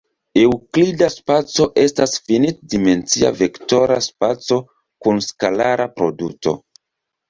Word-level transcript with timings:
Eŭklida 0.43 1.09
spaco 1.15 1.67
estas 1.83 2.17
finit-dimensia 2.31 3.33
vektora 3.45 4.01
spaco 4.09 4.61
kun 4.67 5.27
skalara 5.31 5.93
produto. 6.01 6.61